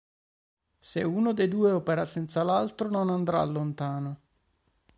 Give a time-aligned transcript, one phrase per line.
[0.79, 4.21] Se uno dei due opera senza l'altro, non andrà lontano.